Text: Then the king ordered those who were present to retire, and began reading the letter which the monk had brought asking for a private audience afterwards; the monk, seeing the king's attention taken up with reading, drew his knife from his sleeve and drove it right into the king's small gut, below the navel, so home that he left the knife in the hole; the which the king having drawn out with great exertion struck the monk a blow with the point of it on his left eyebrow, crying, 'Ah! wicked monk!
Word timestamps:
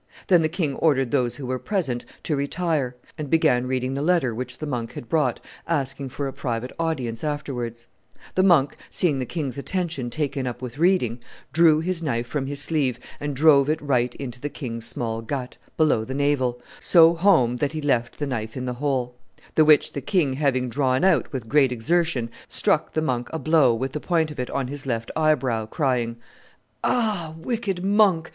Then 0.29 0.41
the 0.41 0.49
king 0.49 0.73
ordered 0.77 1.11
those 1.11 1.35
who 1.35 1.45
were 1.45 1.59
present 1.59 2.05
to 2.23 2.35
retire, 2.35 2.95
and 3.19 3.29
began 3.29 3.67
reading 3.67 3.93
the 3.93 4.01
letter 4.01 4.33
which 4.33 4.57
the 4.57 4.65
monk 4.65 4.93
had 4.93 5.07
brought 5.07 5.39
asking 5.67 6.09
for 6.09 6.27
a 6.27 6.33
private 6.33 6.71
audience 6.79 7.23
afterwards; 7.23 7.85
the 8.33 8.41
monk, 8.41 8.75
seeing 8.89 9.19
the 9.19 9.27
king's 9.27 9.59
attention 9.59 10.09
taken 10.09 10.47
up 10.47 10.59
with 10.59 10.79
reading, 10.79 11.19
drew 11.53 11.81
his 11.81 12.01
knife 12.01 12.25
from 12.25 12.47
his 12.47 12.59
sleeve 12.59 12.97
and 13.19 13.35
drove 13.35 13.69
it 13.69 13.79
right 13.79 14.15
into 14.15 14.41
the 14.41 14.49
king's 14.49 14.87
small 14.87 15.21
gut, 15.21 15.57
below 15.77 16.03
the 16.03 16.15
navel, 16.15 16.59
so 16.79 17.13
home 17.13 17.57
that 17.57 17.73
he 17.73 17.79
left 17.79 18.17
the 18.17 18.25
knife 18.25 18.57
in 18.57 18.65
the 18.65 18.73
hole; 18.81 19.13
the 19.53 19.63
which 19.63 19.93
the 19.93 20.01
king 20.01 20.33
having 20.33 20.67
drawn 20.67 21.03
out 21.03 21.31
with 21.31 21.47
great 21.47 21.71
exertion 21.71 22.31
struck 22.47 22.93
the 22.93 23.03
monk 23.03 23.29
a 23.31 23.37
blow 23.37 23.71
with 23.71 23.91
the 23.93 23.99
point 23.99 24.31
of 24.31 24.39
it 24.39 24.49
on 24.49 24.67
his 24.67 24.87
left 24.87 25.11
eyebrow, 25.15 25.67
crying, 25.67 26.17
'Ah! 26.83 27.35
wicked 27.37 27.83
monk! 27.85 28.29